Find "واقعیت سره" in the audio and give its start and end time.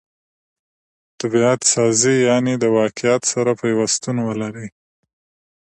2.79-3.51